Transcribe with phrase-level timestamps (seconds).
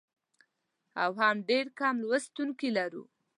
[1.03, 3.03] او هم ډېر کم لوستونکي لرو.